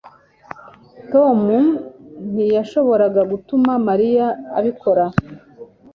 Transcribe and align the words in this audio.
tom 1.11 1.39
ntiyashoboraga 2.31 3.21
gutuma 3.31 3.71
mariya 3.87 4.27
abikora 4.57 5.05